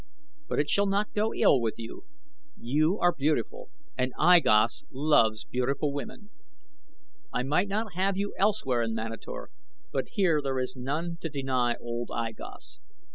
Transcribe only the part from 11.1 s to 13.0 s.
to deny old I Gos.